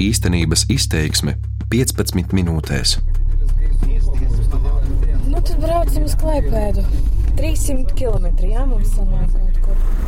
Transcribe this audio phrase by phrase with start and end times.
[0.00, 1.36] īstenības izteiksme
[1.72, 2.96] 15 minūtēs.
[5.30, 6.84] Nu, tad braucam uz Klaipēdu.
[7.38, 8.30] 300 km.
[8.50, 9.99] Jā, mums sanāk kaut kur.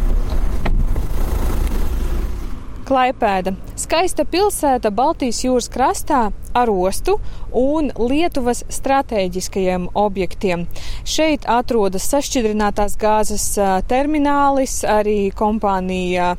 [2.92, 7.14] Klaipēda- skaista pilsēta Baltijas jūras krastā ar ostu
[7.56, 10.66] un Lietuvas strateģiskajiem objektiem.
[11.08, 13.46] Šeit atrodas sašķidrinātās gāzes
[13.88, 16.36] terminālis, arī kompānija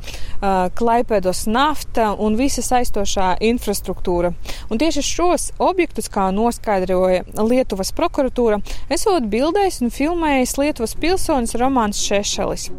[0.78, 4.36] Klaipēdos nafta un visa saistošā infrastruktūra.
[4.70, 8.62] Un tieši šos objektus, kā noskaidroja Lietuvas prokuratūra,
[8.94, 12.70] esot bildējis un filmējis Lietuvas pilsonis Romāns Šešelis.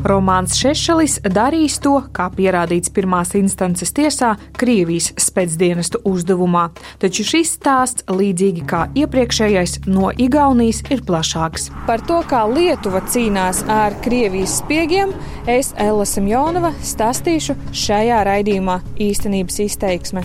[0.00, 6.70] Romāns Šešelis darīs to, kā pierādīts pirmās instances tiesā, Krievijas spēcdienestu uzdevumā.
[7.02, 11.68] Taču šis stāsts, līdzīgi kā iepriekšējais, no Igaunijas ir plašāks.
[11.88, 15.12] Par to, kā Lietuva cīnās ar Krievijas spiegiem,
[15.44, 20.24] es, Ella Simjonova, stāstīšu šajā raidījumā īstenības izteiksme.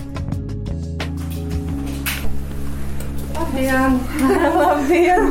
[3.36, 4.00] Labdien!
[4.62, 5.30] Labdien!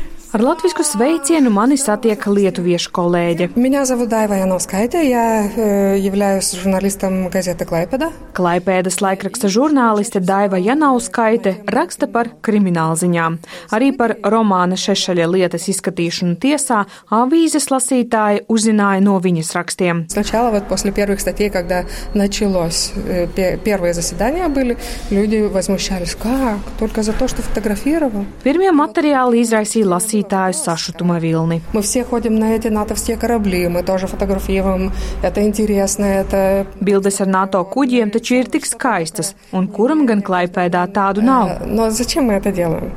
[0.35, 3.49] Ar latviešu sveicienu mani satiek lietuviešu kolēģe.
[3.59, 8.13] Меня зовут Дайва Яновскайте, я э, являюсь журналистом газеты «Клайпеда».
[8.33, 13.39] Klaipēdas laikraksta žurnāliste Daiva Janauskaite raksta par kriminālziņām.
[13.75, 20.05] Arī par romāna Šešaļa lietas izskatīšanu tiesā avīzes lasītāji uzzināja no viņas rakstiem.
[20.07, 24.77] Сначала вот после первых статей, когда началось, э, пе- первые заседания были,
[25.09, 26.59] люди возмущались, как?
[26.79, 28.23] Только за то, что фотографировал?
[28.45, 31.61] Pirmie materiāli izraisīja lasītāju sašutuma vilni.
[31.73, 34.91] Мы все ходим на эти натовские корабли, мы тоже фотографируем,
[35.23, 36.65] это интересно, это...
[36.81, 41.61] Bildes ar NATO kuģiem taču ir tik skaistas, un kuram gan klaipēdā tādu nav?
[41.61, 42.91] э, Но зачем мы это делаем?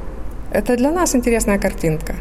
[0.53, 2.14] Это для нас интересная картинка,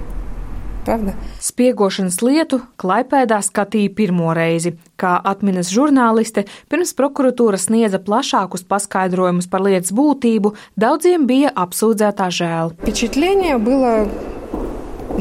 [0.86, 1.14] правда?
[1.40, 4.74] Spiegošanas lietu Klaipēdā skatīja pirmo reizi.
[4.98, 12.74] Kā atminas žurnāliste, pirms prokuratūra sniedza plašākus paskaidrojumus par lietas būtību, daudziem bija apsūdzētā žēl.
[12.82, 14.08] Впечатление было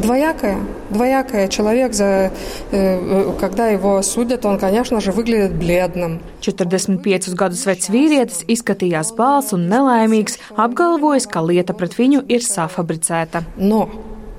[0.07, 0.59] двоякое.
[0.91, 1.49] Двоякое.
[1.49, 2.33] Человек, за,
[2.71, 6.21] э, когда его судят, он, конечно же, выглядит бледным.
[6.41, 13.45] 45 gadus vecs vīrietis izskatījās bāls un nelaimīgs, apgalvojis, ka lieta pret viņu ir safabricēta.
[13.57, 13.89] Но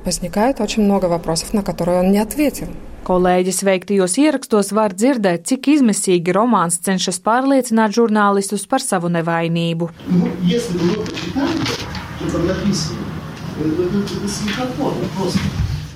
[0.06, 2.68] возникает очень много вопросов, на которые он не ответил.
[3.04, 9.90] Kolēģis veiktajos ierakstos var dzirdēt, cik izmisīgi romāns cenšas pārliecināt žurnālistus par savu nevainību.
[10.08, 10.32] Ну,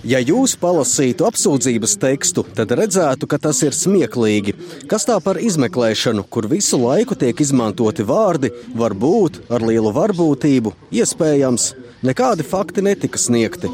[0.07, 4.53] Ja jūs palasītu apsūdzības tekstu, tad redzētu, ka tas ir smieklīgi.
[4.87, 10.71] Kas tā par izmeklēšanu, kur visu laiku tiek izmantoti vārdi, var būt ar lielu varbūtību,
[10.95, 11.67] iespējams,
[12.07, 13.67] nekādi fakti netika sniegti.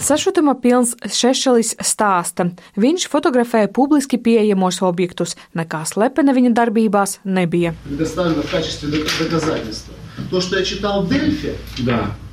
[0.00, 2.48] Sašutuma pilns Šešelis stāsta.
[2.80, 7.74] Viņš fotografēja publiski pieejamos objektus, nekā slepena viņa darbībās nebija.
[7.84, 10.01] Предоставлено в качестве док- доказательства.
[10.30, 11.54] То, что я читал Дельфи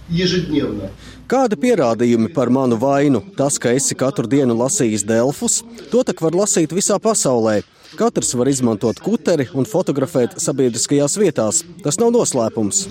[0.09, 0.89] ежедневно,
[1.25, 3.23] Kādi pierādījumi par manu vainu?
[3.33, 7.63] Tas, ka esi katru dienu lasījis Delfus, to tak var lasīt visā pasaulē.
[7.97, 11.63] Katrs var izmantot kuteri un fotografēt sabiedriskajās vietās.
[11.81, 12.85] Tas nav noslēpums.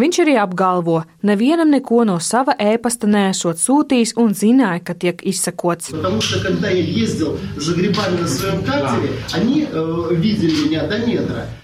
[0.00, 5.90] Viņš arī apgalvo, nevienam neko no sava ēpasta nesot sūtījis un zināja, ka tiek izsakots.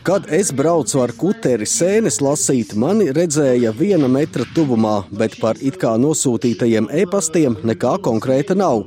[0.08, 5.80] Kad es braucu ar kuteri sēnes lasīt, mani redzēja viena metra tuvumā, bet par it
[5.80, 8.84] kā nosūtītajiem ēpastiem nekā konkrēta nav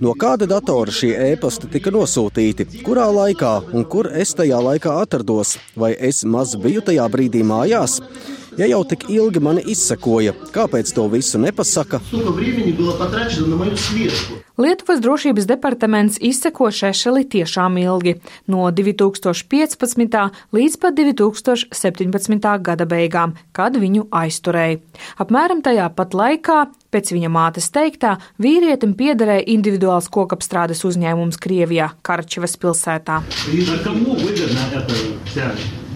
[0.00, 5.56] no kāda datora šie ēpasti tika nosūtīti, kurā laikā un kur es tajā laikā atrados,
[5.76, 8.00] vai es maz biju tajā brīdī mājās.
[8.56, 12.00] Ja jau tik ilgi mani izsekoja, kāpēc to visu nepasaka?
[14.56, 18.14] Lietuvas drošības departaments izseko Šešeli tiešām ilgi-
[18.52, 20.30] no 2015.
[20.56, 22.58] līdz pat 2017.
[22.58, 24.80] gada beigām, kad viņu aizturēja.
[25.18, 26.66] Apmēram tajā pat laikā
[26.96, 33.20] Pēc viņa mātes teiktā, vīrietim piederēja individuāls kokapstrādes uzņēmums Krievijā, Karčevas pilsētā.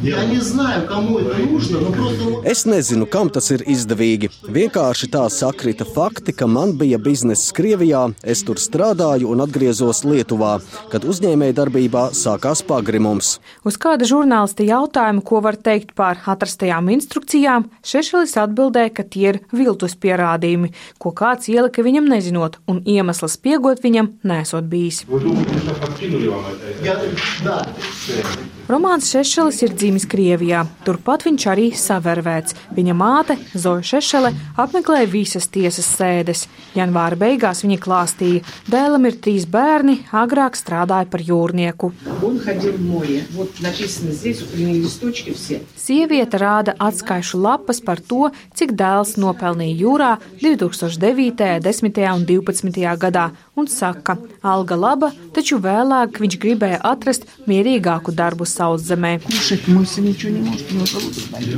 [0.00, 0.16] Es
[2.64, 4.30] nezinu, kam tas ir izdevīgi.
[4.48, 10.64] Vienkārši tā sakrita fakti, ka man bija biznesa Krievijā, es tur strādāju un atgriezos Lietuvā,
[10.88, 13.44] kad uzņēmējdarbībā sākās pagrimums.
[13.68, 19.44] Uz kāda žurnālista jautājumu, ko var teikt par atrastajām instrukcijām, Šešelis atbildēja, ka tie ir
[19.52, 25.04] viltus pierādījumi, ko kāds ielika viņam nezinot, un iemesls piegot viņam nesot bijis.
[28.70, 30.64] Romāns Šešelis ir dzīvojis piedzimis Krievijā.
[30.86, 32.54] Turpat viņš arī savērvēts.
[32.76, 36.46] Viņa māte, Zoja Šešele, apmeklēja visas tiesas sēdes.
[36.76, 41.90] Janvāra beigās viņa klāstīja, dēlam ir trīs bērni, agrāk strādāja par jūrnieku.
[45.76, 52.00] Sieviete rāda atskaišu lapas par to, cik dēls nopelnīja jūrā 2009., 10.
[52.14, 52.86] un 12.
[53.00, 59.18] gadā, un saka, alga laba, taču vēlāk viņš gribēja atrast mierīgāku darbu sauszemē.
[59.80, 61.56] мысль ничего не может, у него желудок болит.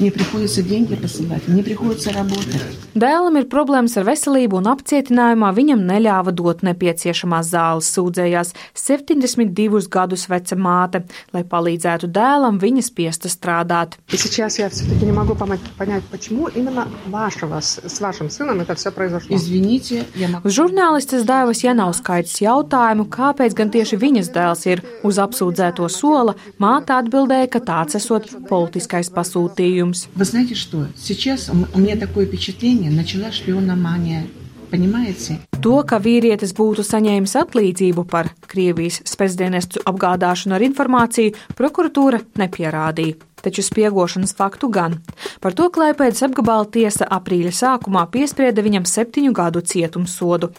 [0.00, 2.56] Мне приходится деньги посылать, мне приходится работать.
[2.94, 10.24] Dēlam ir problēmas ar veselību un apcietinājumā viņam neļāva dot nepieciešamās zāles, sūdzējās 72 gadus
[10.32, 11.02] veca māte.
[11.36, 13.98] Lai palīdzētu dēlam, viņa spiesta strādāt.
[14.10, 18.60] И сейчас я все-таки не могу помать- понять, почему именно вашего, с с вашим сыном
[18.60, 19.36] это все произошло.
[19.36, 20.48] Извините, я могу...
[20.48, 26.96] Uz žurnālistes dēvas Janauskaitas jautājumu, kāpēc gan tieši viņas dēls ir uz apsūdzēto sola, māte
[26.96, 29.83] atbildēja, ka tāds esot politiskais pasūtījums.
[30.14, 30.86] Вы знаете что?
[30.96, 34.26] Сейчас у у меня такое впечатление, начала шпиономания.
[34.70, 35.40] Понимаете?
[35.60, 43.18] To, ka vīrietis būtu saņēmis atlīdzību par Krievijas spēcdienestu apgādāšanu ar informāciju, prokuratūra nepierādīja.
[43.40, 45.00] Taču spiegošanas faktu gan.
[45.40, 50.52] Par to Klaipēdas apgabala tiesa aprīļa sākumā piesprieda viņam septiņu gadu cietumsodu.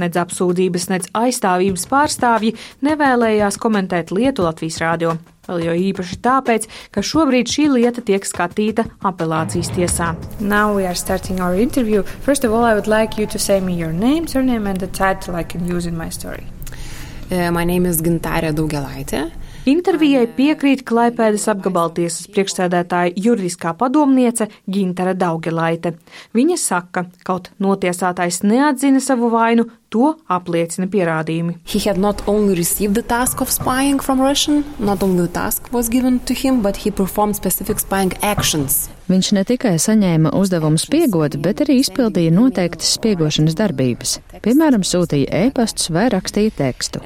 [0.00, 2.54] Nedz apsūdzības, nedz aizstāvības pārstāvji
[2.86, 5.18] nevēlējās komentēt lietu Latvijas rādio.
[5.45, 10.13] Vēl jo īpaši tāpēc, ka šobrīd šī lieta tiek skatīta apelācijas tiesā.
[10.39, 12.03] Now we are starting our interview.
[12.25, 14.87] First of all, I would like you to say me your name, surname and the
[14.87, 16.45] title I can use in my story.
[17.31, 19.31] Uh, My name is Gintarė Daugelaitė.
[19.65, 25.95] Intervijai piekrīt Klaipēdas apgabaltiesas priekšsēdētāja juridiskā padomniece Gintara Daugelaite.
[26.37, 31.57] Viņa saka, kaut notiesātais neatzina savu vainu, to apliecina pierādījumi.
[34.21, 34.61] Russian,
[36.37, 36.61] him,
[39.05, 44.15] Viņš ne tikai saņēma uzdevumu spiegot, bet arī izpildīja noteiktas spiegošanas darbības.
[44.41, 47.03] Piemēram, sūtīja e-pastus vai rakstīja tekstu.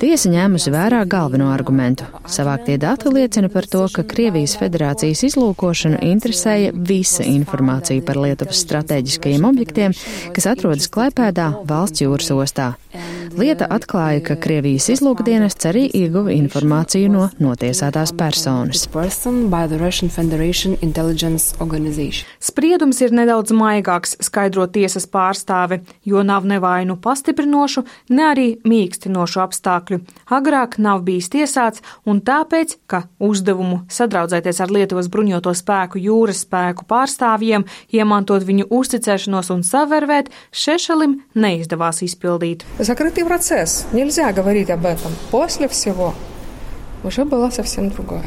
[0.00, 2.08] Tiesa ņēmusi vērā galveno argumentu.
[2.26, 9.46] Savāktie dati liecina par to, ka Krievijas federācijas izlūkošanu interesēja visa informācija par Lietuvas strateģiskajiem
[9.52, 9.94] objektiem,
[10.34, 12.72] kas atrodas Klaipēdā valsts jūras ostā.
[13.30, 18.80] Lieta atklāja, ka Krievijas izlūkdienests arī ieguva informāciju no notiesātās personas.
[18.80, 22.26] This person by the Russian Federation Intelligence Organization.
[22.42, 30.00] Spriedums ir nedaudz maigāks, skaidro tiesas pārstāve, jo nav nevainu pastiprinošu, ne arī mīkstinošu apstākļu.
[30.34, 36.88] Agrāk nav bijis tiesāts, un tāpēc, ka uzdevumu sadraudzēties ar Lietuvas bruņoto spēku jūras spēku
[36.90, 42.66] pārstāvjiem, iemantot viņu uzticēšanos un savervēt, Šešalim neizdevās izpildīt
[43.19, 43.85] Закрытый процесс.
[43.91, 45.11] Нельзя говорить об этом.
[45.29, 46.13] После всего
[47.03, 48.23] уже было совсем другое.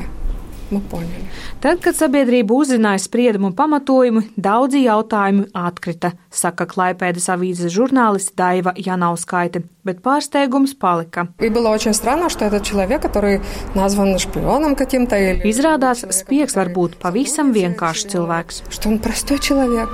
[0.70, 1.24] Мы поняли.
[1.62, 9.62] Tad, kad sabiedrība uzzināja spriedumu pamatojumu, daudzi jautājumi atkrita, saka Klaipēdas avīzes žurnālisti Daiva Janauskaite,
[9.88, 11.28] bet pārsteigums palika.
[11.40, 13.40] И было очень странно, что этот человек, который
[13.74, 15.48] назван шпионом каким-то или...
[15.48, 18.64] Izrādās, spiegs var būt pavisam vienkāršs cilvēks.
[18.68, 19.88] Что он простой человек.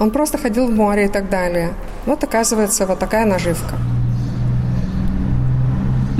[0.00, 1.74] Он просто ходил в море и так далее.
[2.06, 3.76] Вот оказывается вот такая наживка.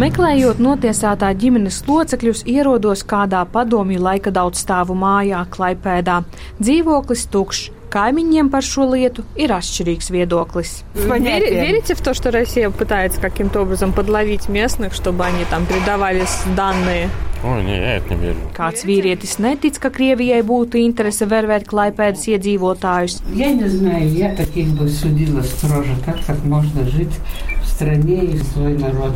[0.00, 6.22] Meklējot notiesātā ģimenes locekļus, ierodos kādā padomju laika daudzstāvu mājā, Klaipēdā.
[6.60, 7.70] Dzīvoklis tukšs.
[7.96, 10.82] Kaimiņiem par šo lietu ir atšķirīgs viedoklis.
[10.94, 16.24] Вери- верите в то, что Россия пытается каким-то образом подловить местных, чтобы они там передавали
[16.26, 17.08] с- данные?
[17.44, 18.36] Ой, не, я это не верю.
[18.58, 23.22] Kāds vīrietis netic, ka Krievijai būtu interese vervēt Klaipēdas iedzīvotājus.
[23.34, 25.94] Я не знаю, я таких бы судила строже.
[26.04, 27.14] Как так можно жить
[27.62, 29.14] в стране и свой народ?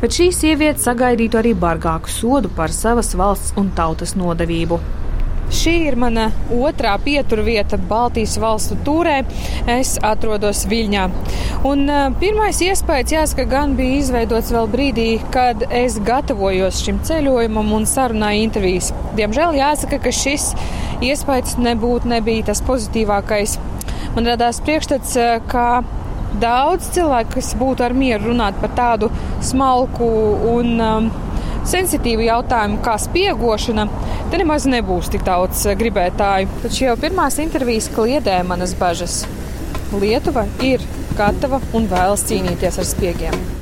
[0.00, 4.76] Bet šī sieviete sagaidītu arī bargāku sodu par savas valsts un tautas nodevību.
[5.56, 9.20] Šī ir mana otrā pieturvieta Baltijas valstu tūrē.
[9.70, 11.04] Es atrodos Viļņā.
[11.70, 17.72] Un, uh, pirmais iespējas, jāsaka, gan bija izveidots vēl brīdī, kad es gatavojos šim ceļojumam
[17.78, 18.90] un sarunāju intervijas.
[19.18, 20.50] Diemžēl jāsaka, ka šis
[21.06, 23.56] iespējas nebūtu nebija tas pozitīvākais.
[24.18, 25.68] Man radās priekšstats, uh, ka
[26.40, 29.10] daudz cilvēku, kas būtu ar mieru runāt par tādu
[29.44, 30.08] smalku
[30.52, 31.10] un um,
[31.66, 33.88] sensitīvu jautājumu kā spiegošana,
[34.30, 36.62] te nemaz nebūs tik daudz eh, gribētāju.
[36.64, 39.24] Taču jau pirmās intervijas kliedē manas bažas.
[39.96, 40.82] Lietuva ir
[41.18, 43.55] gatava un vēlas cīnīties ar spiegiem.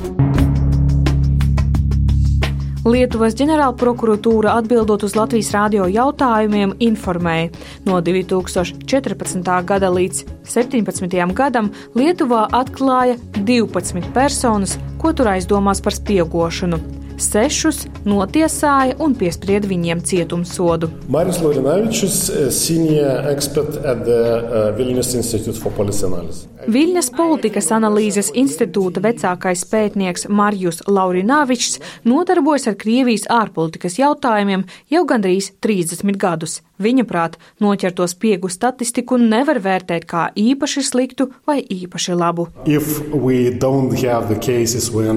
[2.84, 7.46] Lietuvas ģenerālprokuratūra atbildot uz Latvijas rādio jautājumiem informēja,
[7.86, 9.40] no 2014.
[9.64, 11.32] gada līdz 2017.
[11.32, 17.03] gadam Lietuvā atklāja 12 personas, ko tur aizdomās par spiegošanu.
[17.20, 20.90] Sešus notiesāja un piesprieda viņiem cietumsodu.
[21.12, 22.18] Maris Laurinavičus,
[22.54, 26.48] senior expert at the uh, Vilnius Institute for Policy Analysis.
[26.64, 31.76] Viļņas politikas analīzes institūta vecākais pētnieks Marjus Laurināvičs
[32.08, 36.62] nodarbojas ar Krievijas ārpolitikas jautājumiem jau gandrīz 30 gadus.
[36.82, 42.48] Viņa prāt, noķerto spiegu statistiku nevar vērtēt kā īpaši sliktu vai īpaši labu.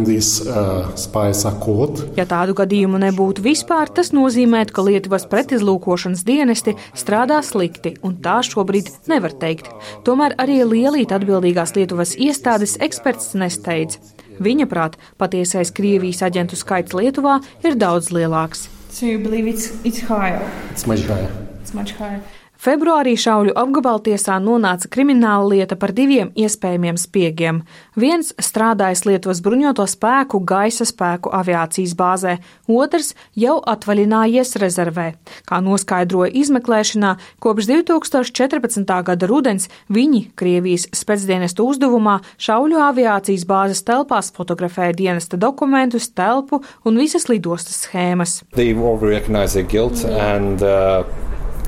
[0.08, 0.92] These, uh,
[2.20, 8.38] ja tādu gadījumu nebūtu vispār, tas nozīmē, ka Lietuvas pretizlūkošanas dienesti strādā slikti, un tā
[8.46, 9.74] šobrīd nevar teikt.
[10.06, 13.98] Tomēr arī lielīt atbildīgās Lietuvas iestādes eksperts nesteidz.
[14.38, 18.68] Viņa prāt, patiesais Krievijas aģentu skaits Lietuvā ir daudz lielāks.
[18.92, 20.42] So you believe it's, it's higher?
[20.72, 21.47] It's much higher.
[21.68, 22.22] It's much higher.
[22.58, 27.60] Februārī Šauļu apgabaltiesā nonāca krimināla lieta par diviem iespējamiem spiegiem.
[27.94, 35.06] Viens strādājis Lietuvas bruņoto spēku gaisa spēku aviācijas bāzē, otrs jau atvaļinājies rezervē.
[35.46, 37.14] Kā noskaidroja izmeklēšanā,
[37.46, 38.90] kopš 2014.
[39.06, 46.98] gada rudens viņi Krievijas spēcdienestu uzdevumā Šauļu aviācijas bāzes telpās fotografēja dienesta dokumentus, telpu un
[46.98, 48.42] visas lidostas schēmas.
[50.18, 51.27] And, uh...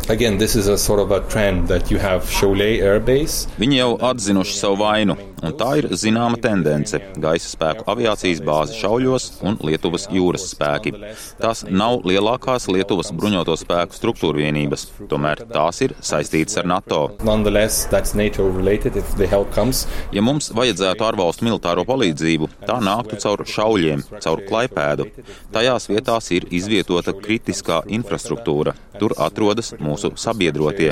[0.09, 3.45] Again, this is a sort of a trend that you have Cholet Air Base.
[3.61, 5.13] Viņi jau atzinuši savu vainu,
[5.43, 10.93] un tā ir zināma tendence- gaisa spēku aviācijas bāze Šauļos un Lietuvas jūras spēki.
[11.39, 17.11] Tās nav lielākās Lietuvas bruņoto spēku struktūra vienības, tomēr tās ir saistītas ar NATO.
[20.11, 25.09] Ja mums vajadzētu ārvalstu militāro palīdzību, tā nāktu caur šauļiem, caur klaipēdu.
[25.53, 28.75] Tajās vietās ir izvietota kritiskā infrastruktūra.
[28.99, 30.91] Tur atrodas mūsu sabiedrotie.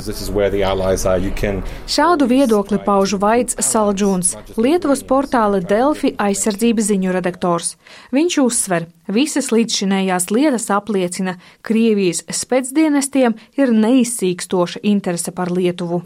[1.98, 7.76] Šādu viedokli pauž Vaids Saldžūns, Lietuvas portāla Delfi aizsardzības ziņu redaktors.
[8.16, 16.02] Viņš uzsver, visas līdzšinējās lietas apliecina, Krievijas spēcdienestiem ir neizsīkstoša interese par Lietuvu.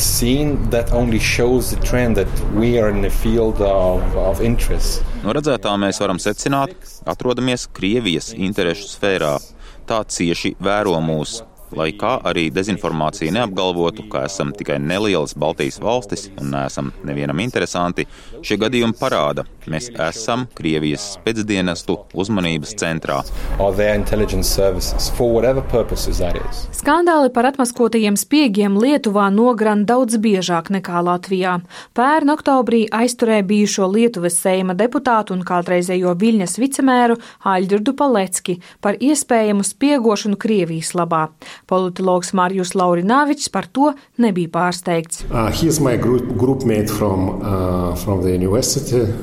[0.00, 0.56] Seen,
[3.66, 4.42] of, of
[5.24, 6.74] no redzētā mēs varam secināt,
[7.08, 9.36] atrodamies Krievijas interešu sfērā.
[9.90, 11.40] Tā cieši vēro mūs,
[11.76, 18.06] lai kā arī dezinformācija neapgalvotu, ka esam tikai nelielas Baltijas valstis un neesam nevienam interesanti,
[18.42, 23.20] šie gadījumi parāda, mēs esam Krievijas spēcdienestu uzmanības centrā.
[26.76, 31.58] Skandāli par atmaskotajiem spiegiem Lietuvā nogran daudz biežāk nekā Latvijā.
[31.96, 39.64] Pērn oktobrī aizturēja bijušo Lietuvas seima deputātu un kādreizējo Viļņas vicemēru Aļģirdu Palecki par iespējamu
[39.66, 41.28] spiegošanu Krievijas labā.
[41.70, 45.22] Politologs Marijus Laurināvičs par to nebija pārsteigts.
[45.30, 45.48] Uh,
[46.00, 48.24] group, from, uh, from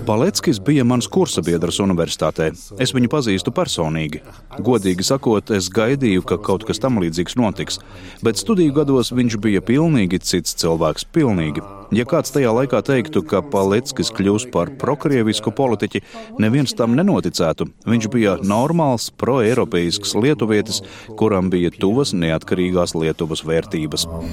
[0.07, 2.51] Paleckis bija mans kursabiedrs universitātē.
[2.79, 4.23] Es viņu pazīstu personīgi.
[4.63, 7.81] Godīgi sakot, es gaidīju, ka kaut kas tam līdzīgs notiks,
[8.23, 11.07] bet studiju gados viņš bija pilnīgi cits cilvēks.
[11.11, 11.63] Pilnīgi.
[11.95, 16.01] Ja kāds tajā laikā teiktu, ka Paleckis kļūs par prokrievisku politiķi,
[16.43, 17.69] neviens tam nenoticētu.
[17.87, 20.81] Viņš bija normāls, pro-eiropeisks lietuvietis,
[21.19, 24.07] kuram bija tuvas neatkarīgās Lietuvas vērtības.
[24.07, 24.27] Uh,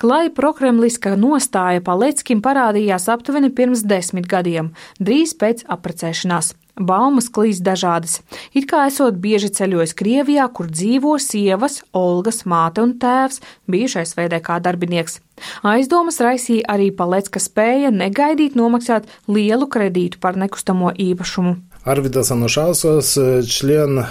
[0.00, 4.70] Klai prokremliska nostāja Paleckim parādījās aptuveni pirms desmit gadiem,
[5.02, 6.54] drīz pēc apprecēšanās.
[6.76, 8.20] Baumas klīst dažādas.
[8.54, 14.60] It kā esot bieži ceļojis Krievijā, kur dzīvo sievas, Olgas māte un tēvs, bijušais VDK
[14.64, 15.20] darbinieks.
[15.64, 21.56] Aizdomas raisīja arī Palecka spēja negaidīt nomaksāt lielu kredītu par nekustamo īpašumu.
[21.85, 24.05] Арвидас Анушаусkas, член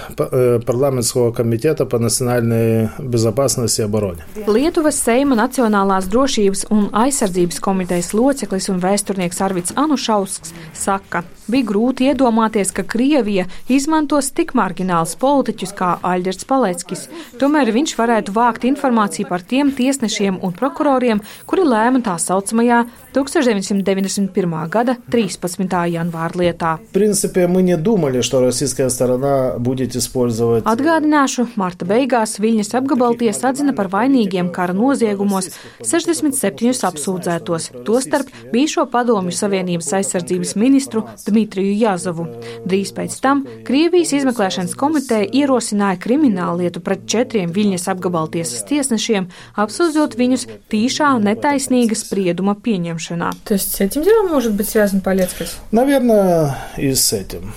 [0.64, 4.22] парламентского комитета по национальной безопасности и обороне.
[4.46, 12.06] Lietuvas Seima Nacionālās drošības un aizsardzības komitejas loceklis un vēsturnieks Arvids Anušausks saka, bija grūti
[12.12, 17.08] iedomāties, ka Krievija izmantos tik marginālus politiķus kā Aļģerts Paleckis.
[17.42, 22.84] Tomēr viņš varētu vākt informāciju par tiem tiesnešiem un prokuroriem, kuri lēma tā saucamajā
[23.18, 24.56] 1991.
[24.70, 25.66] gada 13.
[25.90, 26.78] janvāra lietā.
[26.94, 30.64] Principie, мы не думали, что российская сторона будет использовать.
[30.64, 35.50] Atgādināšu, marta beigās Viļņas apgabalties atzina par vainīgiem kara noziegumos
[35.80, 42.26] 67 apsūdzētos, tostarp bijušo padomju Savienības aizsardzības ministru Dmitriju Jāzavu.
[42.66, 50.18] Drīz pēc tam Krievijas izmeklēšanas komiteja ierosināja kriminālu lietu pret četriem Viļņas apgabaltiesas tiesnešiem, apsūdzot
[50.20, 53.30] viņus tīšā netaisnīga sprieduma pieņemšanā.
[53.44, 55.56] То есть с этим делом может быть связан Полецкis?
[55.70, 57.47] Наверное, и с этим.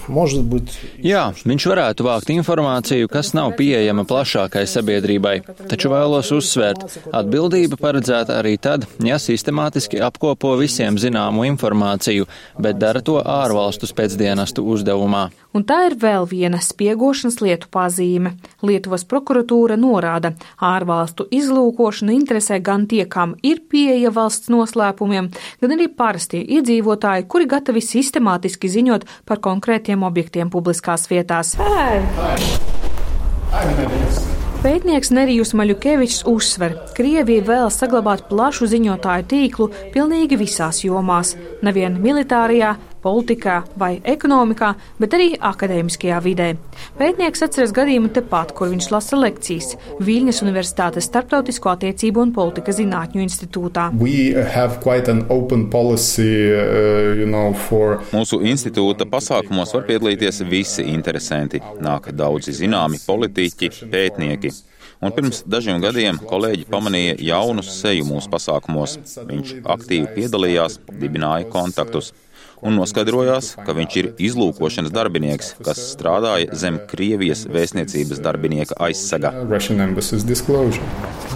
[1.05, 5.37] Jā, viņš varētu vākt informāciju, kas nav pieejama plašākai sabiedrībai,
[5.71, 12.29] taču vēlos uzsvērt, atbildība paredzēta arī tad, ja sistemātiski apkopo visiem zināmu informāciju,
[12.63, 15.29] bet dara to ārvalstu pēcdienastu uzdevumā.
[15.53, 18.35] Un tā ir vēl viena spiegošanas lietu pazīme.
[18.65, 25.29] Lietuvas prokuratūra norāda, ārvalstu izlūkošana interesē gan tie, kam ir pieeja valsts noslēpumiem,
[25.61, 31.57] gan arī parastie iedzīvotāji, kuri gatavi sistemātiski ziņot par konkrētiem objektiem publiskās vietās.
[31.61, 32.01] Hey.
[34.63, 41.35] Pētnieks Nerijus Maļukevičs uzsver, Krievija vēl saglabāt plašu ziņotāju tīklu pilnīgi visās jomās,
[41.67, 46.49] nevien militārajā, politikā vai ekonomikā, bet arī akadēmiskajā vidē.
[46.99, 53.23] Pētnieks atceras gadījumu tepat, kur viņš lasa lekcijas Viļņas Universitātes Starptautisko attiecību un politika zinātņu
[53.27, 53.91] institūtā.
[55.73, 57.99] Policy, uh, you know, for...
[58.13, 61.63] Mūsu institūta pasākumos var piedalīties visi interesanti.
[61.83, 64.53] Nāk daudzi zināmi politiķi, pētnieki.
[65.03, 68.99] Un pirms dažiem gadiem kolēģi pamanīja jaunu seju mūsu pasākumos.
[69.27, 72.13] Viņš aktīvi piedalījās, dibināja kontaktus
[72.63, 79.35] un noskaidrojās, ka viņš ir izlūkošanas darbinieks, kas strādāja zem Krievijas vēstniecības darbinieka aizsega.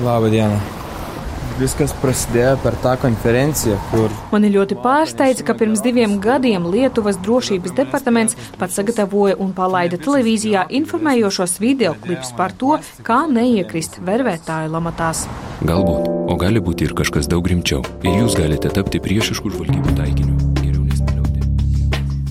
[0.04, 0.58] Laba diena!
[1.56, 4.12] Viskas prasidēja par tā konferenciju, kur.
[4.28, 10.66] Mani ļoti pārsteidza, ka pirms diviem gadiem Lietuvas drošības departaments pats sagatavoja un palaida televīzijā
[10.82, 15.24] informējošos videoklipus par to, kā neiekrist vervētāju lamatās.
[15.64, 20.35] Galbūt, o gali būti ir kažkas daug rimčiau, ir jūs galite tapti priešišku žvalgybų taikiniu.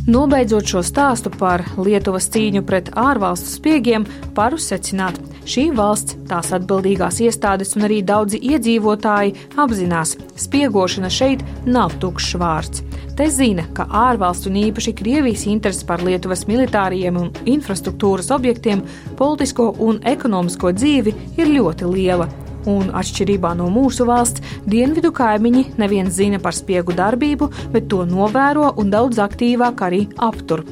[0.06, 4.04] Nobeidzot šo stāstu par Lietuvas cīņu pret ārvalstu spiegiem,
[4.38, 5.18] varu secināt,
[5.50, 10.14] šī valsts, tās atbildīgās iestādes un arī daudzi iedzīvotāji apzinās,
[10.46, 12.86] spiegošana šeit nav tukšs vārds.
[13.18, 18.86] Te zina, ka ārvalstu un īpaši Krievijas interesi par Lietuvas militāriem un infrastruktūras objektiem,
[19.18, 22.30] politisko un ekonomisko dzīvi ir ļoti liela
[22.69, 28.72] un atšķirībā no mūsu valsts, dienvidu kaimiņi nevien zina par spiegu darbību, bet to novēro
[28.81, 30.65] un daudz aktīvāk arī aptur.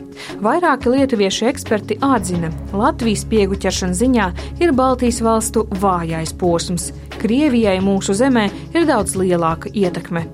[0.44, 4.30] Vairāki lietuviešu eksperti atzina, Latvijas spiegu ķeršanas ziņā
[4.62, 6.92] ir Baltijas valstu vājais posms.
[7.22, 10.26] Krievijai mūsu zemē ir daudz lielāka ietekme.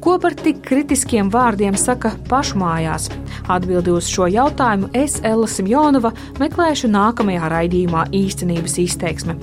[0.00, 3.10] Ko par tik kritiskiem vārdiem saka pašmājās?
[3.52, 9.36] Atbildi uz šo jautājumu es, Ella Simjonova, meklēšu nākamajā raidījumā īstenības izteiksme.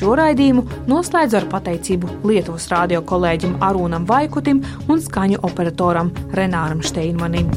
[0.00, 7.52] Šo raidījumu noslēdzu ar pateicību Lietuvas radio kolēģim Arūnam Vaikutim un skaņu operatoram Renāram Steinmanim.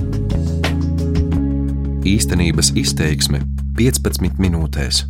[2.03, 3.45] Īstenības izteiksme
[3.79, 5.05] 15 minūtēs.